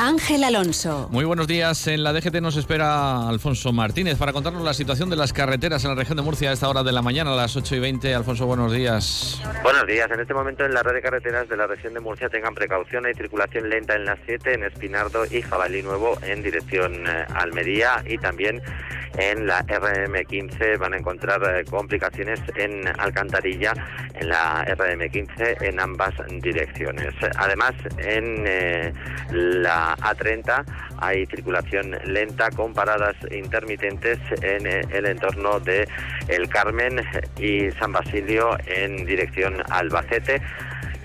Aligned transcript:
Ángel 0.00 0.44
Alonso. 0.44 1.08
Muy 1.10 1.26
buenos 1.26 1.46
días. 1.46 1.86
En 1.86 2.02
la 2.02 2.14
DGT 2.14 2.36
nos 2.40 2.56
espera 2.56 3.28
Alfonso 3.28 3.70
Martínez 3.70 4.16
para 4.16 4.32
contarnos 4.32 4.64
la 4.64 4.72
situación 4.72 5.10
de 5.10 5.16
las 5.16 5.34
carreteras 5.34 5.84
en 5.84 5.90
la 5.90 5.94
región 5.94 6.16
de 6.16 6.22
Murcia 6.22 6.48
a 6.48 6.52
esta 6.54 6.70
hora 6.70 6.82
de 6.82 6.90
la 6.90 7.02
mañana, 7.02 7.34
a 7.34 7.36
las 7.36 7.54
8 7.54 7.76
y 7.76 7.80
20. 7.80 8.14
Alfonso, 8.14 8.46
buenos 8.46 8.72
días. 8.72 9.42
Buenos 9.62 9.86
días. 9.86 10.10
En 10.10 10.20
este 10.20 10.32
momento 10.32 10.64
en 10.64 10.72
la 10.72 10.82
red 10.82 10.94
de 10.94 11.02
carreteras 11.02 11.46
de 11.50 11.56
la 11.58 11.66
región 11.66 11.92
de 11.92 12.00
Murcia 12.00 12.30
tengan 12.30 12.54
precaución. 12.54 13.04
Hay 13.04 13.12
circulación 13.12 13.68
lenta 13.68 13.94
en 13.94 14.06
las 14.06 14.18
7, 14.24 14.54
en 14.54 14.64
Espinardo 14.64 15.26
y 15.30 15.42
Jabalí 15.42 15.82
Nuevo 15.82 16.16
en 16.22 16.42
dirección 16.42 17.06
eh, 17.06 17.26
Almería 17.34 18.02
y 18.06 18.16
también 18.16 18.62
en 19.18 19.46
la 19.46 19.64
RM15 19.66 20.78
van 20.78 20.94
a 20.94 20.96
encontrar 20.96 21.42
eh, 21.42 21.64
complicaciones 21.64 22.40
en 22.56 22.86
Alcantarilla, 22.98 23.74
en 24.14 24.28
la 24.28 24.64
RM15 24.64 25.62
en 25.62 25.80
ambas 25.80 26.14
direcciones. 26.40 27.14
Además, 27.36 27.72
en 27.98 28.44
eh, 28.46 28.92
la 29.30 29.89
A30 29.96 30.64
hay 30.98 31.26
circulación 31.26 31.96
lenta 32.04 32.50
con 32.50 32.74
paradas 32.74 33.16
intermitentes 33.30 34.18
en 34.42 34.66
eh, 34.66 34.82
el 34.90 35.06
entorno 35.06 35.60
de 35.60 35.88
El 36.28 36.48
Carmen 36.48 37.00
y 37.38 37.70
San 37.72 37.92
Basilio 37.92 38.56
en 38.66 39.04
dirección 39.06 39.62
Albacete 39.70 40.40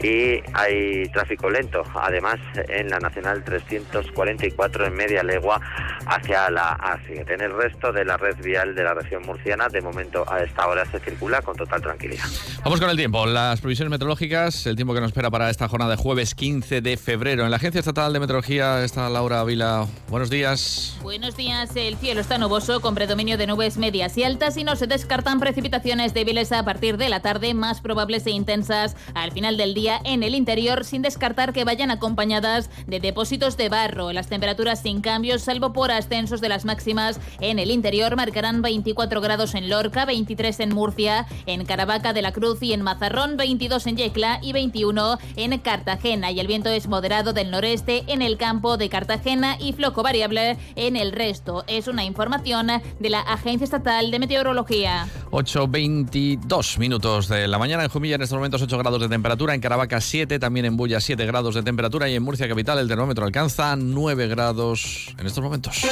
y 0.01 0.41
hay 0.53 1.07
tráfico 1.09 1.49
lento. 1.49 1.83
Además, 1.95 2.37
en 2.67 2.89
la 2.89 2.99
Nacional 2.99 3.43
344 3.43 4.85
en 4.87 4.93
media 4.93 5.23
legua 5.23 5.61
hacia 6.05 6.49
la 6.49 6.77
A7. 6.77 7.33
En 7.33 7.41
el 7.41 7.53
resto 7.53 7.91
de 7.91 8.05
la 8.05 8.17
red 8.17 8.35
vial 8.43 8.75
de 8.75 8.83
la 8.83 8.93
región 8.93 9.23
murciana, 9.23 9.67
de 9.69 9.81
momento 9.81 10.25
a 10.29 10.43
esta 10.43 10.67
hora 10.67 10.85
se 10.91 10.99
circula 10.99 11.41
con 11.41 11.55
total 11.55 11.81
tranquilidad. 11.81 12.25
Vamos 12.63 12.79
con 12.79 12.89
el 12.89 12.97
tiempo. 12.97 13.25
Las 13.25 13.61
previsiones 13.61 13.89
meteorológicas, 13.89 14.65
el 14.67 14.75
tiempo 14.75 14.93
que 14.93 15.01
nos 15.01 15.09
espera 15.09 15.31
para 15.31 15.49
esta 15.49 15.67
jornada 15.67 15.91
de 15.91 15.97
jueves 15.97 16.35
15 16.35 16.81
de 16.81 16.97
febrero. 16.97 17.43
En 17.45 17.51
la 17.51 17.57
Agencia 17.57 17.79
Estatal 17.79 18.11
de 18.13 18.19
Meteorología 18.19 18.83
está 18.83 19.09
Laura 19.09 19.43
Vila. 19.43 19.87
Buenos 20.09 20.29
días. 20.29 20.97
Buenos 21.01 21.37
días. 21.37 21.75
El 21.75 21.95
cielo 21.97 22.21
está 22.21 22.37
nuboso 22.37 22.81
con 22.81 22.95
predominio 22.95 23.37
de 23.37 23.47
nubes 23.47 23.77
medias 23.77 24.17
y 24.17 24.23
altas 24.23 24.57
y 24.57 24.63
no 24.63 24.75
se 24.75 24.87
descartan 24.87 25.39
precipitaciones 25.39 26.13
débiles 26.13 26.51
a 26.51 26.63
partir 26.63 26.97
de 26.97 27.09
la 27.09 27.21
tarde, 27.21 27.53
más 27.53 27.81
probables 27.81 28.25
e 28.27 28.31
intensas 28.31 28.95
al 29.13 29.31
final 29.31 29.57
del 29.57 29.73
día 29.73 29.84
en 30.03 30.23
el 30.23 30.35
interior, 30.35 30.83
sin 30.83 31.01
descartar 31.01 31.53
que 31.53 31.63
vayan 31.63 31.91
acompañadas 31.91 32.69
de 32.87 32.99
depósitos 32.99 33.55
de 33.57 33.69
barro. 33.69 34.11
Las 34.11 34.27
temperaturas 34.27 34.81
sin 34.81 35.01
cambios, 35.01 35.43
salvo 35.43 35.73
por 35.73 35.91
ascensos 35.91 36.41
de 36.41 36.49
las 36.49 36.65
máximas 36.65 37.19
en 37.39 37.59
el 37.59 37.69
interior, 37.69 38.15
marcarán 38.15 38.61
24 38.61 39.21
grados 39.21 39.53
en 39.53 39.69
Lorca, 39.69 40.05
23 40.05 40.59
en 40.61 40.73
Murcia, 40.73 41.27
en 41.45 41.65
Caravaca 41.65 42.13
de 42.13 42.21
la 42.23 42.31
Cruz 42.31 42.61
y 42.61 42.73
en 42.73 42.81
Mazarrón, 42.81 43.37
22 43.37 43.85
en 43.87 43.97
Yecla 43.97 44.39
y 44.41 44.53
21 44.53 45.19
en 45.35 45.57
Cartagena. 45.59 46.31
Y 46.31 46.39
el 46.39 46.47
viento 46.47 46.69
es 46.69 46.87
moderado 46.87 47.33
del 47.33 47.51
noreste 47.51 48.03
en 48.07 48.21
el 48.21 48.37
campo 48.37 48.77
de 48.77 48.89
Cartagena 48.89 49.57
y 49.59 49.73
floco 49.73 50.01
variable 50.01 50.57
en 50.75 50.95
el 50.95 51.11
resto. 51.11 51.63
Es 51.67 51.87
una 51.87 52.03
información 52.03 52.67
de 52.99 53.09
la 53.09 53.19
Agencia 53.19 53.65
Estatal 53.65 54.09
de 54.09 54.19
Meteorología. 54.19 55.07
8.22 55.29 56.79
minutos 56.79 57.27
de 57.27 57.47
la 57.47 57.59
mañana 57.59 57.83
en 57.83 57.89
Jumilla, 57.89 58.15
en 58.15 58.21
estos 58.21 58.37
momentos 58.37 58.61
8 58.61 58.77
grados 58.77 59.01
de 59.01 59.09
temperatura, 59.09 59.53
en 59.53 59.61
Caravaca 59.61 59.74
7, 59.99 60.39
también 60.39 60.65
en 60.65 60.77
Bulla 60.77 60.99
7 60.99 61.25
grados 61.25 61.55
de 61.55 61.63
temperatura 61.63 62.09
y 62.09 62.15
en 62.15 62.23
Murcia 62.23 62.47
capital 62.47 62.79
el 62.79 62.87
termómetro 62.87 63.25
alcanza 63.25 63.75
9 63.75 64.27
grados 64.27 65.13
en 65.17 65.27
estos 65.27 65.43
momentos. 65.43 65.85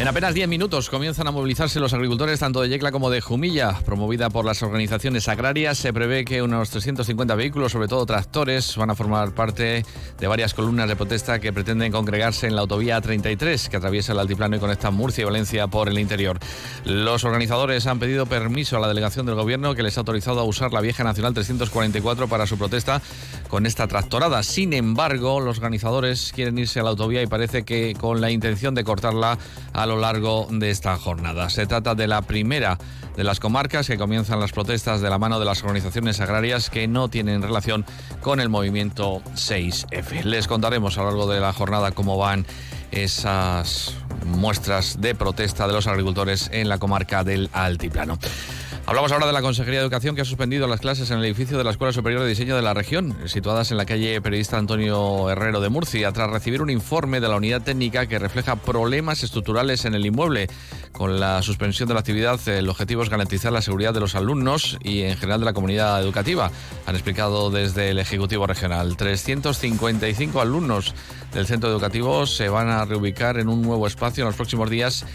En 0.00 0.08
apenas 0.08 0.32
10 0.32 0.48
minutos 0.48 0.88
comienzan 0.88 1.26
a 1.26 1.30
movilizarse 1.30 1.78
los 1.78 1.92
agricultores 1.92 2.40
tanto 2.40 2.62
de 2.62 2.70
Yecla 2.70 2.90
como 2.90 3.10
de 3.10 3.20
Jumilla. 3.20 3.78
Promovida 3.84 4.30
por 4.30 4.46
las 4.46 4.62
organizaciones 4.62 5.28
agrarias, 5.28 5.76
se 5.76 5.92
prevé 5.92 6.24
que 6.24 6.40
unos 6.40 6.70
350 6.70 7.34
vehículos, 7.34 7.72
sobre 7.72 7.86
todo 7.86 8.06
tractores, 8.06 8.78
van 8.78 8.88
a 8.88 8.94
formar 8.94 9.34
parte 9.34 9.84
de 10.18 10.26
varias 10.26 10.54
columnas 10.54 10.88
de 10.88 10.96
protesta 10.96 11.38
que 11.38 11.52
pretenden 11.52 11.92
congregarse 11.92 12.46
en 12.46 12.54
la 12.54 12.62
autovía 12.62 12.98
33, 12.98 13.68
que 13.68 13.76
atraviesa 13.76 14.12
el 14.12 14.20
altiplano 14.20 14.56
y 14.56 14.58
conecta 14.58 14.90
Murcia 14.90 15.20
y 15.20 15.24
Valencia 15.26 15.66
por 15.66 15.90
el 15.90 15.98
interior. 15.98 16.38
Los 16.86 17.24
organizadores 17.24 17.86
han 17.86 17.98
pedido 17.98 18.24
permiso 18.24 18.78
a 18.78 18.80
la 18.80 18.88
delegación 18.88 19.26
del 19.26 19.34
gobierno 19.34 19.74
que 19.74 19.82
les 19.82 19.98
ha 19.98 20.00
autorizado 20.00 20.40
a 20.40 20.44
usar 20.44 20.72
la 20.72 20.80
vieja 20.80 21.04
Nacional 21.04 21.34
344 21.34 22.26
para 22.26 22.46
su 22.46 22.56
protesta 22.56 23.02
con 23.48 23.66
esta 23.66 23.86
tractorada. 23.86 24.42
Sin 24.44 24.72
embargo, 24.72 25.40
los 25.40 25.58
organizadores 25.58 26.32
quieren 26.34 26.56
irse 26.56 26.80
a 26.80 26.84
la 26.84 26.88
autovía 26.88 27.20
y 27.20 27.26
parece 27.26 27.64
que 27.64 27.94
con 28.00 28.22
la 28.22 28.30
intención 28.30 28.74
de 28.74 28.82
cortarla 28.82 29.36
a 29.74 29.89
lo 29.90 30.00
largo 30.00 30.46
de 30.50 30.70
esta 30.70 30.96
jornada. 30.96 31.50
Se 31.50 31.66
trata 31.66 31.94
de 31.94 32.06
la 32.06 32.22
primera 32.22 32.78
de 33.16 33.24
las 33.24 33.40
comarcas 33.40 33.88
que 33.88 33.98
comienzan 33.98 34.38
las 34.38 34.52
protestas 34.52 35.00
de 35.00 35.10
la 35.10 35.18
mano 35.18 35.40
de 35.40 35.44
las 35.44 35.62
organizaciones 35.62 36.20
agrarias 36.20 36.70
que 36.70 36.86
no 36.86 37.08
tienen 37.08 37.42
relación 37.42 37.84
con 38.20 38.40
el 38.40 38.48
movimiento 38.48 39.20
6F. 39.34 40.22
Les 40.22 40.46
contaremos 40.46 40.96
a 40.96 41.02
lo 41.02 41.08
largo 41.08 41.26
de 41.26 41.40
la 41.40 41.52
jornada 41.52 41.90
cómo 41.90 42.16
van 42.16 42.46
esas 42.92 43.94
muestras 44.26 45.00
de 45.00 45.14
protesta 45.14 45.66
de 45.66 45.72
los 45.72 45.88
agricultores 45.88 46.48
en 46.52 46.68
la 46.68 46.78
comarca 46.78 47.24
del 47.24 47.50
Altiplano. 47.52 48.18
Hablamos 48.90 49.12
ahora 49.12 49.28
de 49.28 49.32
la 49.32 49.40
Consejería 49.40 49.78
de 49.78 49.84
Educación 49.84 50.16
que 50.16 50.22
ha 50.22 50.24
suspendido 50.24 50.66
las 50.66 50.80
clases 50.80 51.12
en 51.12 51.18
el 51.18 51.24
edificio 51.24 51.56
de 51.56 51.62
la 51.62 51.70
Escuela 51.70 51.92
Superior 51.92 52.22
de 52.22 52.28
Diseño 52.28 52.56
de 52.56 52.62
la 52.62 52.74
región, 52.74 53.16
situadas 53.26 53.70
en 53.70 53.76
la 53.76 53.86
calle 53.86 54.20
Periodista 54.20 54.58
Antonio 54.58 55.30
Herrero 55.30 55.60
de 55.60 55.68
Murcia, 55.68 56.10
tras 56.10 56.28
recibir 56.28 56.60
un 56.60 56.70
informe 56.70 57.20
de 57.20 57.28
la 57.28 57.36
unidad 57.36 57.62
técnica 57.62 58.06
que 58.06 58.18
refleja 58.18 58.56
problemas 58.56 59.22
estructurales 59.22 59.84
en 59.84 59.94
el 59.94 60.04
inmueble. 60.04 60.48
Con 60.90 61.20
la 61.20 61.40
suspensión 61.40 61.86
de 61.86 61.94
la 61.94 62.00
actividad, 62.00 62.40
el 62.48 62.68
objetivo 62.68 63.04
es 63.04 63.10
garantizar 63.10 63.52
la 63.52 63.62
seguridad 63.62 63.94
de 63.94 64.00
los 64.00 64.16
alumnos 64.16 64.76
y 64.82 65.02
en 65.02 65.16
general 65.16 65.38
de 65.38 65.46
la 65.46 65.52
comunidad 65.52 66.02
educativa, 66.02 66.50
han 66.84 66.96
explicado 66.96 67.52
desde 67.52 67.90
el 67.90 68.00
Ejecutivo 68.00 68.48
Regional. 68.48 68.96
355 68.96 70.40
alumnos 70.40 70.96
del 71.32 71.46
centro 71.46 71.70
educativo 71.70 72.26
se 72.26 72.48
van 72.48 72.68
a 72.68 72.84
reubicar 72.86 73.38
en 73.38 73.48
un 73.48 73.62
nuevo 73.62 73.86
espacio 73.86 74.24
en 74.24 74.26
los 74.26 74.36
próximos 74.36 74.68
días 74.68 75.06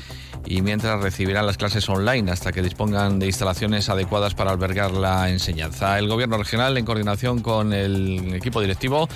y 0.46 0.62
mientras 0.62 1.02
recibirán 1.02 1.46
las 1.46 1.58
clases 1.58 1.88
online 1.90 2.32
hasta 2.32 2.52
que 2.52 2.62
dispongan 2.62 3.20
de 3.20 3.28
instalaciones 3.28 3.90
adecuadas 3.90 4.36
para 4.36 4.52
albergar 4.52 4.92
la 4.92 5.30
enseñanza. 5.30 5.98
El 6.00 6.08
Gobierno 6.08 6.38
regional, 6.38 6.78
en 6.78 6.86
coordinación 6.86 7.42
con 7.42 7.74
el 7.74 8.34
equipo 8.34 8.62
directivo, 8.62 9.10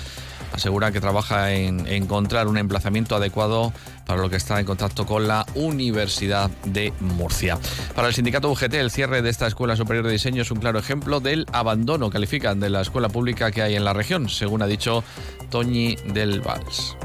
asegura 0.54 0.92
que 0.92 1.00
trabaja 1.00 1.54
en 1.54 1.88
encontrar 1.88 2.48
un 2.48 2.58
emplazamiento 2.58 3.16
adecuado 3.16 3.72
para 4.06 4.22
lo 4.22 4.30
que 4.30 4.38
está 4.38 4.60
en 4.60 4.66
contacto 4.66 5.06
con 5.06 5.28
la 5.28 5.46
Universidad 5.56 6.50
de 6.66 6.92
Murcia. 7.00 7.58
Para 7.96 8.08
el 8.08 8.14
sindicato 8.14 8.50
UGT, 8.50 8.74
el 8.76 8.92
cierre 8.92 9.22
de 9.22 9.30
esta 9.30 9.48
Escuela 9.48 9.76
Superior 9.76 10.06
de 10.06 10.14
Diseño 10.14 10.42
es 10.42 10.52
un 10.52 10.60
claro 10.60 10.80
ejemplo 10.80 11.20
del 11.20 11.46
abandono, 11.54 12.10
califican, 12.10 12.60
de 12.60 12.70
la 12.70 12.82
escuela 12.82 13.10
pública 13.10 13.52
que 13.52 13.62
hay 13.62 13.76
en 13.76 13.86
la 13.86 13.94
región, 13.94 14.30
según 14.30 14.62
ha 14.62 14.68
dicho 14.68 15.04
Toñi 15.50 15.96
del 16.14 16.42
Vals. 16.42 16.98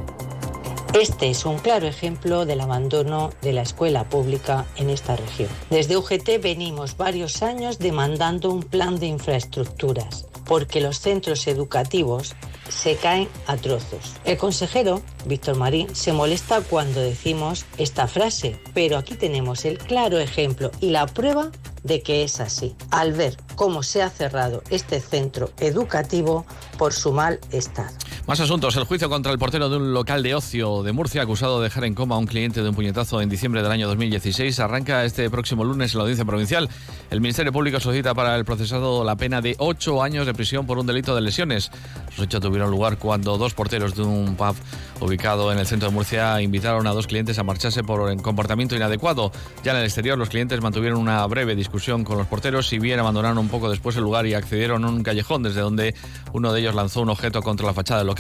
Este 0.95 1.29
es 1.29 1.45
un 1.45 1.59
claro 1.59 1.89
ejemplo 1.89 2.47
del 2.47 2.61
abandono 2.61 3.33
de 3.43 3.53
la 3.53 3.63
escuela 3.63 4.05
pública 4.05 4.65
en 4.77 4.91
esta 4.91 5.17
región. 5.17 5.49
Desde 5.69 5.97
UGT 5.97 6.41
venimos 6.41 6.97
varios 6.97 7.43
años 7.43 7.81
demandando 7.81 8.53
un 8.53 8.63
plan 8.63 9.01
de 9.01 9.07
infraestructuras, 9.07 10.27
porque 10.45 10.81
los 10.81 11.01
centros 11.01 11.49
educativos 11.49 12.37
se 12.69 12.95
caen 12.95 13.29
a 13.49 13.57
trozos. 13.57 14.15
El 14.25 14.39
consejero, 14.39 15.03
Víctor 15.27 15.57
Marín, 15.57 15.93
se 15.97 16.13
molesta 16.13 16.61
cuando 16.61 17.01
decimos 17.01 17.67
esta 17.77 18.07
frase, 18.07 18.57
pero 18.73 18.97
aquí 18.97 19.17
tenemos 19.17 19.65
el 19.65 19.79
claro 19.79 20.21
ejemplo 20.21 20.71
y 20.81 20.91
la 20.91 21.07
prueba 21.07 21.51
de 21.83 22.03
que 22.03 22.23
es 22.23 22.39
así, 22.39 22.77
al 22.93 23.15
ver 23.15 23.37
cómo 23.57 23.83
se 23.83 24.01
ha 24.01 24.11
cerrado 24.11 24.63
este 24.71 25.01
centro 25.01 25.51
educativo 25.59 26.47
por 26.79 26.93
su 26.93 27.11
mal 27.11 27.41
estado. 27.51 27.95
Más 28.27 28.41
asuntos. 28.41 28.75
El 28.77 28.85
juicio 28.85 29.11
contra 29.11 29.31
el 29.33 29.39
portero 29.39 29.69
de 29.69 29.77
un 29.77 29.93
local 29.93 30.23
de 30.23 30.35
ocio 30.35 30.83
de 30.83 30.93
Murcia, 30.93 31.21
acusado 31.21 31.59
de 31.59 31.65
dejar 31.65 31.85
en 31.85 31.95
coma 31.95 32.15
a 32.15 32.19
un 32.19 32.25
cliente 32.25 32.63
de 32.63 32.69
un 32.71 32.75
puñetazo 32.75 33.21
en 33.21 33.29
diciembre 33.29 33.63
del 33.63 33.71
año 33.71 33.87
2016, 33.87 34.61
arranca 34.61 35.05
este 35.05 35.29
próximo 35.29 35.63
lunes 35.63 35.93
en 35.93 35.99
la 35.99 36.05
audiencia 36.05 36.25
provincial. 36.25 36.71
El 37.11 37.21
Ministerio 37.21 37.53
Público 37.53 37.81
solicita 37.81 38.15
para 38.15 38.35
el 38.37 38.47
procesado 38.47 39.05
la 39.05 39.17
pena 39.17 39.43
de 39.43 39.57
ocho 39.59 40.03
años 40.03 40.25
de 40.25 40.33
prisión 40.33 40.67
por 40.67 40.79
un 40.79 40.87
delito 40.87 41.15
de 41.15 41.21
lesiones. 41.21 41.71
Los 42.17 42.21
hechos 42.21 42.41
tuvieron 42.41 42.71
lugar 42.71 42.97
cuando 42.97 43.37
dos 43.37 43.53
porteros 43.53 43.95
de 43.95 44.05
un 44.05 44.37
pub 44.37 44.57
ubicado 45.03 45.53
en 45.53 45.59
el 45.59 45.67
centro 45.67 45.91
de 45.91 45.95
Murcia 45.95 46.41
invitaron 46.41 46.87
a 46.87 46.93
dos 46.93 47.07
clientes 47.07 47.39
a 47.39 47.43
marcharse 47.43 47.85
por 47.85 48.17
comportamiento 48.23 48.75
inadecuado. 48.75 49.33
Ya 49.65 49.73
en 49.73 49.79
el 49.79 49.85
exterior, 49.85 50.17
los 50.17 50.31
clientes 50.31 50.63
mantuvieron 50.63 50.99
una 50.99 51.27
breve 51.27 51.55
discusión 51.55 52.05
con 52.05 52.17
los 52.17 52.27
porteros, 52.27 52.69
si 52.69 52.79
bien 52.79 52.99
abandonaron 52.99 53.37
un 53.37 53.49
poco 53.49 53.69
después 53.69 53.97
el 53.97 54.03
lugar 54.03 54.25
y 54.27 54.33
accedieron 54.33 54.83
a 54.87 54.89
un 54.89 55.03
callejón 55.03 55.43
desde 55.43 55.61
donde 55.61 55.95
uno 56.33 56.55
de 56.55 56.61
ellos 56.61 56.75
lanzó 56.75 57.03
un 57.03 57.11
objeto 57.11 57.43
contra 57.43 57.67
la 57.67 57.75
fachada 57.75 58.01
del 58.01 58.14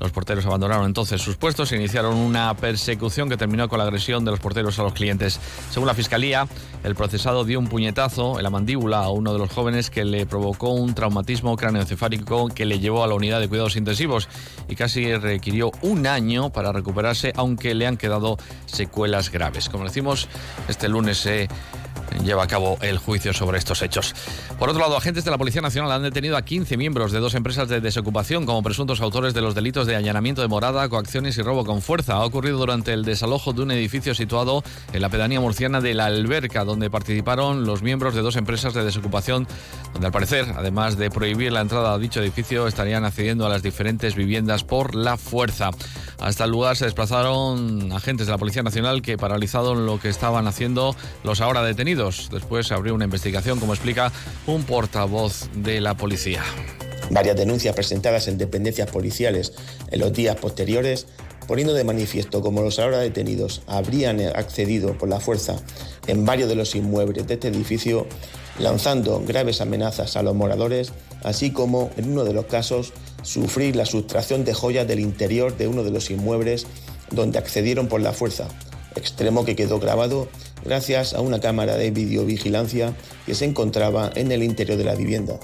Los 0.00 0.12
porteros 0.12 0.46
abandonaron 0.46 0.86
entonces 0.86 1.20
sus 1.20 1.36
puestos 1.36 1.72
e 1.72 1.76
iniciaron 1.76 2.16
una 2.16 2.54
persecución 2.54 3.28
que 3.28 3.36
terminó 3.36 3.68
con 3.68 3.78
la 3.78 3.84
agresión 3.84 4.24
de 4.24 4.30
los 4.30 4.40
porteros 4.40 4.78
a 4.78 4.82
los 4.82 4.92
clientes. 4.92 5.40
Según 5.70 5.86
la 5.86 5.94
fiscalía, 5.94 6.46
el 6.84 6.94
procesado 6.94 7.44
dio 7.44 7.58
un 7.58 7.68
puñetazo 7.68 8.38
en 8.38 8.44
la 8.44 8.50
mandíbula 8.50 9.00
a 9.00 9.10
uno 9.10 9.32
de 9.32 9.38
los 9.38 9.50
jóvenes 9.50 9.90
que 9.90 10.04
le 10.04 10.26
provocó 10.26 10.70
un 10.70 10.94
traumatismo 10.94 11.56
cráneoencefálico 11.56 12.48
que 12.48 12.64
le 12.64 12.78
llevó 12.78 13.02
a 13.02 13.06
la 13.06 13.14
unidad 13.14 13.40
de 13.40 13.48
cuidados 13.48 13.76
intensivos 13.76 14.28
y 14.68 14.76
casi 14.76 15.14
requirió 15.16 15.72
un 15.82 16.06
año 16.06 16.50
para 16.50 16.72
recuperarse, 16.72 17.32
aunque 17.36 17.74
le 17.74 17.86
han 17.86 17.96
quedado 17.96 18.36
secuelas 18.66 19.30
graves. 19.30 19.68
Como 19.68 19.84
decimos, 19.84 20.28
este 20.68 20.88
lunes 20.88 21.18
se 21.18 21.48
lleva 22.24 22.44
a 22.44 22.46
cabo 22.46 22.78
el 22.80 22.98
juicio 22.98 23.32
sobre 23.32 23.58
estos 23.58 23.82
hechos. 23.82 24.14
Por 24.58 24.68
otro 24.68 24.80
lado, 24.80 24.96
agentes 24.96 25.24
de 25.24 25.30
la 25.30 25.38
Policía 25.38 25.62
Nacional 25.62 25.92
han 25.92 26.02
detenido 26.02 26.36
a 26.36 26.42
15 26.42 26.76
miembros 26.76 27.12
de 27.12 27.20
dos 27.20 27.34
empresas 27.34 27.68
de 27.68 27.80
desocupación 27.80 28.46
como 28.46 28.62
presuntos 28.62 29.00
autores 29.00 29.34
de 29.34 29.40
los 29.40 29.54
delitos 29.54 29.86
de 29.86 29.96
allanamiento 29.96 30.42
de 30.42 30.48
morada, 30.48 30.88
coacciones 30.88 31.38
y 31.38 31.42
robo 31.42 31.64
con 31.64 31.82
fuerza. 31.82 32.14
Ha 32.14 32.24
ocurrido 32.24 32.58
durante 32.58 32.92
el 32.92 33.04
desalojo 33.04 33.52
de 33.52 33.62
un 33.62 33.70
edificio 33.70 34.14
situado 34.14 34.62
en 34.92 35.00
la 35.00 35.08
pedanía 35.08 35.40
murciana 35.40 35.80
de 35.80 35.94
La 35.94 36.06
Alberca, 36.06 36.64
donde 36.64 36.90
participaron 36.90 37.64
los 37.64 37.82
miembros 37.82 38.14
de 38.14 38.22
dos 38.22 38.36
empresas 38.36 38.74
de 38.74 38.84
desocupación, 38.84 39.46
donde 39.92 40.06
al 40.06 40.12
parecer, 40.12 40.46
además 40.56 40.96
de 40.96 41.10
prohibir 41.10 41.52
la 41.52 41.60
entrada 41.60 41.92
a 41.92 41.98
dicho 41.98 42.20
edificio, 42.20 42.66
estarían 42.66 43.04
accediendo 43.04 43.46
a 43.46 43.48
las 43.48 43.62
diferentes 43.62 44.14
viviendas 44.14 44.64
por 44.64 44.94
la 44.94 45.16
fuerza. 45.16 45.70
Hasta 46.20 46.44
el 46.44 46.50
lugar 46.50 46.76
se 46.76 46.84
desplazaron 46.84 47.92
agentes 47.92 48.26
de 48.26 48.32
la 48.32 48.38
Policía 48.38 48.62
Nacional 48.62 49.02
que 49.02 49.16
paralizaron 49.16 49.86
lo 49.86 50.00
que 50.00 50.08
estaban 50.08 50.46
haciendo 50.46 50.96
los 51.22 51.40
ahora 51.40 51.62
detenidos. 51.62 51.97
Después 51.98 52.68
se 52.68 52.74
abrió 52.74 52.94
una 52.94 53.06
investigación, 53.06 53.58
como 53.58 53.74
explica 53.74 54.12
un 54.46 54.62
portavoz 54.62 55.48
de 55.56 55.80
la 55.80 55.96
policía. 55.96 56.42
Varias 57.10 57.36
denuncias 57.36 57.74
presentadas 57.74 58.28
en 58.28 58.38
dependencias 58.38 58.90
policiales 58.90 59.52
en 59.90 60.00
los 60.00 60.12
días 60.12 60.36
posteriores 60.36 61.06
poniendo 61.48 61.72
de 61.72 61.82
manifiesto 61.82 62.42
cómo 62.42 62.62
los 62.62 62.78
ahora 62.78 62.98
detenidos 62.98 63.62
habrían 63.66 64.20
accedido 64.20 64.96
por 64.96 65.08
la 65.08 65.18
fuerza 65.18 65.56
en 66.06 66.24
varios 66.24 66.48
de 66.48 66.54
los 66.54 66.74
inmuebles 66.76 67.26
de 67.26 67.34
este 67.34 67.48
edificio, 67.48 68.06
lanzando 68.58 69.22
graves 69.26 69.62
amenazas 69.62 70.16
a 70.16 70.22
los 70.22 70.34
moradores, 70.34 70.92
así 71.24 71.50
como, 71.50 71.90
en 71.96 72.12
uno 72.12 72.24
de 72.24 72.34
los 72.34 72.44
casos, 72.44 72.92
sufrir 73.22 73.76
la 73.76 73.86
sustracción 73.86 74.44
de 74.44 74.52
joyas 74.52 74.86
del 74.86 75.00
interior 75.00 75.56
de 75.56 75.68
uno 75.68 75.82
de 75.82 75.90
los 75.90 76.10
inmuebles 76.10 76.66
donde 77.10 77.38
accedieron 77.38 77.88
por 77.88 78.02
la 78.02 78.12
fuerza, 78.12 78.48
extremo 78.98 79.44
que 79.44 79.56
quedó 79.56 79.80
grabado 79.80 80.28
gracias 80.64 81.14
a 81.14 81.20
una 81.20 81.40
cámara 81.40 81.76
de 81.76 81.90
videovigilancia 81.90 82.94
que 83.26 83.34
se 83.34 83.44
encontraba 83.44 84.10
en 84.14 84.32
el 84.32 84.42
interior 84.42 84.76
de 84.76 84.84
la 84.84 84.94
vivienda. 84.94 85.38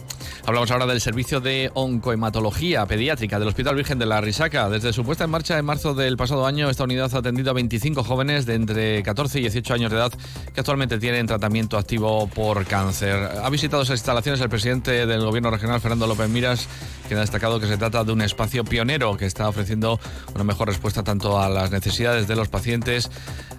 Hablamos 0.46 0.70
ahora 0.70 0.86
del 0.86 1.00
servicio 1.00 1.40
de 1.40 1.70
oncohematología 1.74 2.86
pediátrica 2.86 3.38
del 3.38 3.48
Hospital 3.48 3.76
Virgen 3.76 3.98
de 3.98 4.06
la 4.06 4.20
Risaca. 4.20 4.68
Desde 4.68 4.92
su 4.92 5.04
puesta 5.04 5.24
en 5.24 5.30
marcha 5.30 5.58
en 5.58 5.64
marzo 5.64 5.94
del 5.94 6.16
pasado 6.16 6.46
año, 6.46 6.70
esta 6.70 6.84
unidad 6.84 7.14
ha 7.14 7.18
atendido 7.18 7.50
a 7.50 7.54
25 7.54 8.04
jóvenes 8.04 8.46
de 8.46 8.54
entre 8.54 9.02
14 9.02 9.38
y 9.38 9.42
18 9.42 9.74
años 9.74 9.90
de 9.90 9.96
edad 9.96 10.12
que 10.52 10.60
actualmente 10.60 10.98
tienen 10.98 11.26
tratamiento 11.26 11.78
activo 11.78 12.26
por 12.28 12.64
cáncer. 12.66 13.30
Ha 13.42 13.50
visitado 13.50 13.82
esas 13.82 13.98
instalaciones 13.98 14.40
el 14.40 14.48
presidente 14.48 15.06
del 15.06 15.24
Gobierno 15.24 15.50
regional, 15.50 15.80
Fernando 15.80 16.06
López 16.06 16.28
Miras, 16.28 16.68
quien 17.06 17.18
ha 17.18 17.22
destacado 17.22 17.60
que 17.60 17.66
se 17.66 17.76
trata 17.76 18.04
de 18.04 18.12
un 18.12 18.22
espacio 18.22 18.64
pionero 18.64 19.16
que 19.16 19.26
está 19.26 19.48
ofreciendo 19.48 19.98
una 20.34 20.44
mejor 20.44 20.68
respuesta 20.68 21.02
tanto 21.02 21.40
a 21.40 21.48
las 21.48 21.70
necesidades 21.70 22.28
de 22.28 22.36
los 22.36 22.48
pacientes 22.48 23.10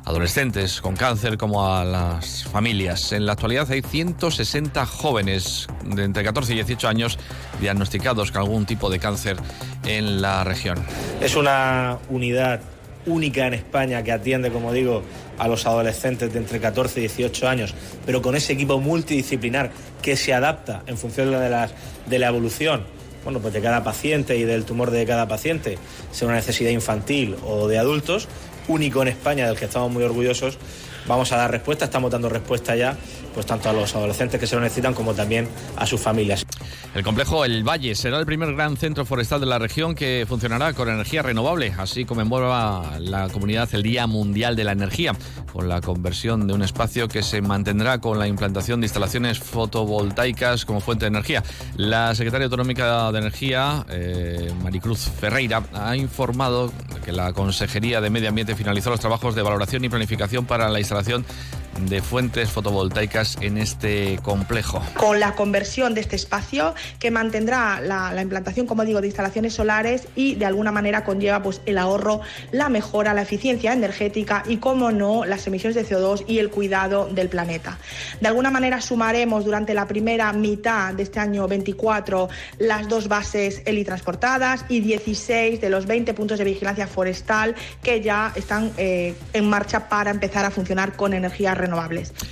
adolescentes 0.05 0.81
con 0.81 0.95
cáncer 0.95 1.37
como 1.37 1.67
a 1.67 1.83
las 1.83 2.43
familias. 2.43 3.11
En 3.11 3.25
la 3.25 3.33
actualidad 3.33 3.69
hay 3.71 3.81
160 3.81 4.85
jóvenes 4.85 5.67
de 5.83 6.03
entre 6.03 6.23
14 6.23 6.53
y 6.53 6.54
18 6.55 6.87
años 6.87 7.19
diagnosticados 7.59 8.31
con 8.31 8.41
algún 8.41 8.65
tipo 8.65 8.89
de 8.89 8.99
cáncer 8.99 9.37
en 9.85 10.21
la 10.21 10.43
región. 10.43 10.77
Es 11.21 11.35
una 11.35 11.97
unidad 12.09 12.61
única 13.05 13.45
en 13.45 13.53
España 13.53 14.03
que 14.03 14.11
atiende, 14.11 14.51
como 14.51 14.73
digo, 14.73 15.03
a 15.37 15.47
los 15.47 15.65
adolescentes 15.65 16.33
de 16.33 16.39
entre 16.39 16.59
14 16.59 16.99
y 16.99 17.01
18 17.03 17.47
años, 17.47 17.73
pero 18.05 18.21
con 18.21 18.35
ese 18.35 18.53
equipo 18.53 18.79
multidisciplinar 18.79 19.71
que 20.01 20.15
se 20.15 20.33
adapta 20.33 20.83
en 20.87 20.97
función 20.97 21.31
de, 21.31 21.69
de 22.07 22.19
la 22.19 22.27
evolución 22.27 22.95
bueno, 23.25 23.39
pues 23.39 23.55
de 23.55 23.61
cada 23.61 23.83
paciente 23.83 24.37
y 24.37 24.43
del 24.43 24.65
tumor 24.65 24.91
de 24.91 25.03
cada 25.05 25.27
paciente, 25.27 25.79
sea 26.11 26.27
una 26.27 26.37
necesidad 26.37 26.69
infantil 26.69 27.35
o 27.43 27.67
de 27.67 27.79
adultos, 27.79 28.27
único 28.67 29.01
en 29.01 29.09
España 29.09 29.47
del 29.47 29.57
que 29.57 29.65
estamos 29.65 29.91
muy 29.91 30.03
orgullosos, 30.03 30.57
vamos 31.07 31.31
a 31.31 31.37
dar 31.37 31.51
respuesta, 31.51 31.85
estamos 31.85 32.11
dando 32.11 32.29
respuesta 32.29 32.75
ya, 32.75 32.97
pues 33.33 33.45
tanto 33.45 33.69
a 33.69 33.73
los 33.73 33.95
adolescentes 33.95 34.39
que 34.39 34.47
se 34.47 34.55
lo 34.55 34.61
necesitan 34.61 34.93
como 34.93 35.13
también 35.13 35.47
a 35.75 35.85
sus 35.85 35.99
familias. 35.99 36.45
El 36.95 37.03
complejo 37.03 37.43
El 37.43 37.63
Valle 37.67 37.93
será 37.95 38.19
el 38.19 38.25
primer 38.25 38.55
gran 38.55 38.77
centro 38.77 39.05
forestal 39.05 39.41
de 39.41 39.45
la 39.45 39.59
región 39.59 39.95
que 39.95 40.25
funcionará 40.27 40.73
con 40.73 40.87
energía 40.87 41.21
renovable, 41.21 41.73
así 41.77 42.05
conmemora 42.05 42.99
la 42.99 43.27
comunidad 43.29 43.67
el 43.73 43.83
Día 43.83 44.07
Mundial 44.07 44.55
de 44.55 44.63
la 44.63 44.71
Energía, 44.71 45.13
con 45.51 45.67
la 45.67 45.81
conversión 45.81 46.47
de 46.47 46.53
un 46.53 46.63
espacio 46.63 47.09
que 47.09 47.21
se 47.21 47.41
mantendrá 47.41 47.99
con 47.99 48.17
la 48.17 48.27
implantación 48.27 48.79
de 48.79 48.85
instalaciones 48.85 49.39
fotovoltaicas 49.39 50.65
como 50.65 50.79
fuente 50.79 51.05
de 51.05 51.09
energía. 51.09 51.43
La 51.75 52.15
secretaria 52.15 52.45
autonómica 52.45 53.11
de 53.11 53.19
Energía, 53.19 53.85
eh, 53.89 54.53
Maricruz 54.63 54.99
Ferreira, 54.99 55.63
ha 55.73 55.95
informado 55.97 56.71
que 57.05 57.11
la 57.11 57.33
Consejería 57.33 58.01
de 58.01 58.09
Medio 58.09 58.29
Ambiente 58.29 58.55
finalizó 58.55 58.89
los 58.89 58.99
trabajos 58.99 59.35
de 59.35 59.43
valoración 59.43 59.83
y 59.85 59.89
planificación 59.89 60.45
para 60.45 60.69
la 60.69 60.79
instalación 60.79 61.23
de 61.79 62.01
fuentes 62.01 62.49
fotovoltaicas 62.51 63.37
en 63.41 63.57
este 63.57 64.19
complejo. 64.21 64.81
Con 64.97 65.19
la 65.19 65.33
conversión 65.33 65.93
de 65.93 66.01
este 66.01 66.15
espacio 66.15 66.73
que 66.99 67.11
mantendrá 67.11 67.81
la, 67.81 68.21
implantación, 68.21 68.65
como 68.65 68.85
digo, 68.85 69.01
de 69.01 69.07
instalaciones 69.07 69.53
solares 69.53 70.07
y 70.15 70.35
de 70.35 70.45
alguna 70.45 70.71
manera 70.71 71.03
conlleva 71.03 71.43
pues, 71.43 71.61
el 71.65 71.77
ahorro, 71.77 72.21
la 72.51 72.69
mejora, 72.69 73.13
la 73.13 73.21
eficiencia 73.21 73.73
energética 73.73 74.43
y, 74.47 74.57
como 74.57 74.91
no, 74.91 75.25
las 75.25 75.45
emisiones 75.47 75.75
de 75.75 75.85
CO2 75.85 76.23
y 76.27 76.39
el 76.39 76.49
cuidado 76.49 77.07
del 77.07 77.29
planeta. 77.29 77.77
De 78.21 78.27
alguna 78.27 78.51
manera 78.51 78.81
sumaremos 78.81 79.45
durante 79.45 79.73
la 79.73 79.87
primera 79.87 80.31
mitad 80.33 80.93
de 80.93 81.03
este 81.03 81.19
año 81.19 81.47
24 81.47 82.29
las 82.59 82.87
dos 82.87 83.07
bases 83.07 83.61
helitransportadas 83.65 84.65
y 84.69 84.79
16 84.79 85.61
de 85.61 85.69
los 85.69 85.85
20 85.85 86.13
puntos 86.13 86.37
de 86.37 86.45
vigilancia 86.45 86.87
forestal 86.87 87.55
que 87.83 88.01
ya 88.01 88.31
están 88.35 88.71
eh, 88.77 89.15
en 89.33 89.49
marcha 89.49 89.89
para 89.89 90.11
empezar 90.11 90.45
a 90.45 90.51
funcionar 90.51 90.95
con 90.95 91.13
energía 91.13 91.53
renovable 91.53 91.64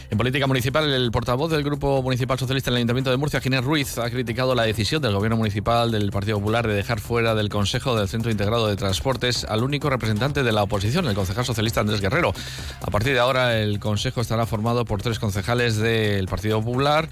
En 0.09 0.17
política 0.17 0.47
municipal, 0.47 0.91
el 0.91 1.11
portavoz 1.11 1.51
del 1.51 1.63
Grupo 1.63 2.01
Municipal 2.01 2.37
Socialista 2.37 2.69
en 2.69 2.73
el 2.73 2.77
Ayuntamiento 2.77 3.11
de 3.11 3.17
Murcia, 3.17 3.41
Ginés 3.41 3.63
Ruiz, 3.63 3.97
ha 3.97 4.09
criticado 4.09 4.55
la 4.55 4.63
decisión 4.63 5.01
del 5.01 5.13
Gobierno 5.13 5.37
Municipal 5.37 5.91
del 5.91 6.11
Partido 6.11 6.37
Popular 6.39 6.67
de 6.67 6.73
dejar 6.73 6.99
fuera 6.99 7.35
del 7.35 7.49
Consejo 7.49 7.95
del 7.95 8.07
Centro 8.07 8.31
Integrado 8.31 8.67
de 8.67 8.75
Transportes 8.75 9.45
al 9.45 9.63
único 9.63 9.89
representante 9.89 10.43
de 10.43 10.51
la 10.51 10.63
oposición, 10.63 11.07
el 11.07 11.15
concejal 11.15 11.45
socialista 11.45 11.81
Andrés 11.81 12.01
Guerrero. 12.01 12.33
A 12.81 12.91
partir 12.91 13.13
de 13.13 13.19
ahora, 13.19 13.59
el 13.59 13.79
Consejo 13.79 14.21
estará 14.21 14.45
formado 14.45 14.85
por 14.85 15.01
tres 15.01 15.19
concejales 15.19 15.77
del 15.77 16.27
Partido 16.27 16.61
Popular 16.61 17.09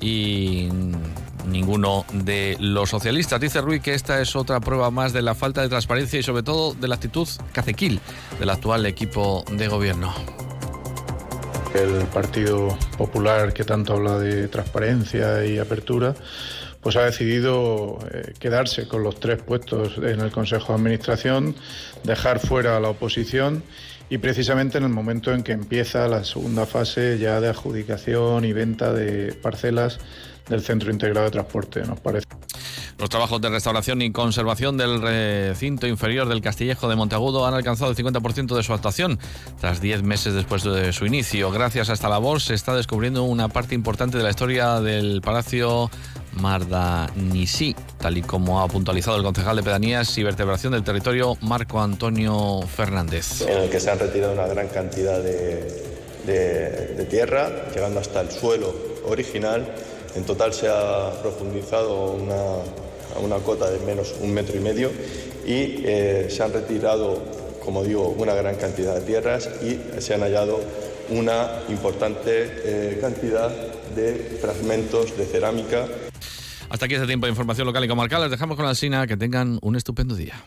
y 0.00 0.68
ninguno 1.46 2.04
de 2.12 2.56
los 2.60 2.90
socialistas. 2.90 3.40
Dice 3.40 3.60
Ruiz 3.60 3.82
que 3.82 3.94
esta 3.94 4.20
es 4.20 4.36
otra 4.36 4.60
prueba 4.60 4.90
más 4.90 5.12
de 5.12 5.22
la 5.22 5.34
falta 5.34 5.62
de 5.62 5.68
transparencia 5.68 6.20
y 6.20 6.22
sobre 6.22 6.42
todo 6.42 6.74
de 6.74 6.88
la 6.88 6.94
actitud 6.94 7.28
cacequil 7.52 8.00
del 8.38 8.50
actual 8.50 8.86
equipo 8.86 9.44
de 9.50 9.68
gobierno. 9.68 10.14
El 11.74 12.06
Partido 12.06 12.76
Popular, 12.96 13.52
que 13.52 13.64
tanto 13.64 13.94
habla 13.94 14.18
de 14.18 14.48
transparencia 14.48 15.44
y 15.44 15.58
apertura, 15.58 16.14
pues 16.80 16.96
ha 16.96 17.04
decidido 17.04 17.98
eh, 18.10 18.32
quedarse 18.38 18.88
con 18.88 19.02
los 19.02 19.20
tres 19.20 19.42
puestos 19.42 19.98
en 19.98 20.20
el 20.20 20.30
Consejo 20.30 20.72
de 20.72 20.78
Administración, 20.78 21.54
dejar 22.04 22.38
fuera 22.38 22.76
a 22.76 22.80
la 22.80 22.88
oposición 22.88 23.62
y 24.08 24.18
precisamente 24.18 24.78
en 24.78 24.84
el 24.84 24.90
momento 24.90 25.32
en 25.32 25.42
que 25.42 25.52
empieza 25.52 26.08
la 26.08 26.24
segunda 26.24 26.66
fase 26.66 27.18
ya 27.18 27.40
de 27.40 27.48
adjudicación 27.48 28.44
y 28.44 28.52
venta 28.52 28.92
de 28.92 29.34
parcelas 29.34 29.98
del 30.48 30.62
Centro 30.62 30.90
Integrado 30.90 31.26
de 31.26 31.32
Transporte, 31.32 31.82
nos 31.82 32.00
parece. 32.00 32.37
Los 32.98 33.10
trabajos 33.10 33.40
de 33.40 33.48
restauración 33.48 34.02
y 34.02 34.10
conservación 34.10 34.76
del 34.76 35.00
recinto 35.00 35.86
inferior 35.86 36.28
del 36.28 36.42
Castillejo 36.42 36.88
de 36.88 36.96
Monteagudo 36.96 37.46
han 37.46 37.54
alcanzado 37.54 37.92
el 37.92 37.96
50% 37.96 38.56
de 38.56 38.62
su 38.64 38.72
actuación, 38.72 39.20
tras 39.60 39.80
10 39.80 40.02
meses 40.02 40.34
después 40.34 40.64
de 40.64 40.92
su 40.92 41.06
inicio. 41.06 41.52
Gracias 41.52 41.90
a 41.90 41.92
esta 41.92 42.08
labor 42.08 42.40
se 42.40 42.54
está 42.54 42.74
descubriendo 42.74 43.22
una 43.22 43.48
parte 43.48 43.76
importante 43.76 44.18
de 44.18 44.24
la 44.24 44.30
historia 44.30 44.80
del 44.80 45.20
Palacio 45.22 45.92
Mardanisi, 46.32 47.76
tal 47.98 48.18
y 48.18 48.22
como 48.22 48.60
ha 48.60 48.66
puntualizado 48.66 49.16
el 49.16 49.22
concejal 49.22 49.54
de 49.54 49.62
Pedanías 49.62 50.18
y 50.18 50.24
Vertebración 50.24 50.72
del 50.72 50.82
Territorio, 50.82 51.36
Marco 51.40 51.80
Antonio 51.80 52.62
Fernández. 52.62 53.42
En 53.42 53.58
el 53.58 53.70
que 53.70 53.78
se 53.78 53.92
han 53.92 54.00
retirado 54.00 54.32
una 54.32 54.48
gran 54.48 54.66
cantidad 54.68 55.22
de 55.22 57.06
tierra, 57.08 57.70
llegando 57.72 58.00
hasta 58.00 58.22
el 58.22 58.30
suelo 58.32 58.74
original. 59.06 59.72
En 60.16 60.24
total 60.24 60.52
se 60.52 60.68
ha 60.68 61.12
profundizado 61.22 62.10
una 62.12 62.56
a 63.16 63.20
una 63.20 63.36
cota 63.36 63.70
de 63.70 63.78
menos 63.80 64.14
un 64.20 64.32
metro 64.32 64.56
y 64.56 64.60
medio 64.60 64.90
y 65.46 65.82
eh, 65.84 66.28
se 66.30 66.42
han 66.42 66.52
retirado, 66.52 67.22
como 67.64 67.84
digo, 67.84 68.08
una 68.08 68.34
gran 68.34 68.56
cantidad 68.56 68.94
de 68.94 69.00
tierras 69.02 69.48
y 69.62 70.00
se 70.00 70.14
han 70.14 70.20
hallado 70.20 70.60
una 71.10 71.62
importante 71.68 72.50
eh, 72.64 72.98
cantidad 73.00 73.50
de 73.94 74.38
fragmentos 74.40 75.16
de 75.16 75.24
cerámica 75.24 75.86
Hasta 76.68 76.84
aquí 76.84 76.94
este 76.94 77.06
tiempo 77.06 77.26
de 77.26 77.30
información 77.30 77.66
local 77.66 77.84
y 77.84 77.88
comarcal. 77.88 78.22
Les 78.22 78.30
dejamos 78.30 78.56
con 78.56 78.66
la 78.66 78.74
Sina. 78.74 79.06
Que 79.06 79.16
tengan 79.16 79.58
un 79.62 79.76
estupendo 79.76 80.14
día. 80.14 80.44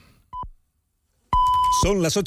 Son 1.82 2.01
las 2.03 2.15
8. 2.15 2.20